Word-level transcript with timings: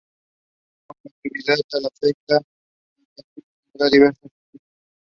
Con 0.87 0.97
posterioridad 1.03 1.57
a 1.57 1.77
esta 1.77 1.89
fecha 1.99 2.37
el 2.97 3.05
castillo 3.13 3.47
tendría 3.73 3.89
diversos 3.99 4.25
usos. 4.51 4.61